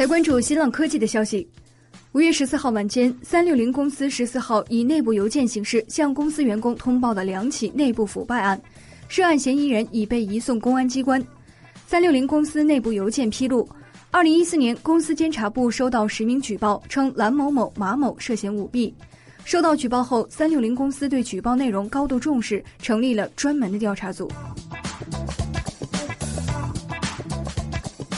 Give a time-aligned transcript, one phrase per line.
[0.00, 1.46] 来关注新浪科技的消息。
[2.12, 8.58] 五月十四号晚间，三六零公司十四号以内部邮件形式向公司员工通报了两起内部腐败案，
[9.08, 11.22] 涉案嫌疑人已被移送公安机关。
[11.86, 13.68] 三六零公司内部邮件披露，
[14.10, 18.94] 二零一四年公司监察部收到实名举报，称蓝某某、马某涉嫌舞弊。
[19.44, 24.32] 收到举报后，三六零公司对举报内容高度重视，成立了专门的调查组。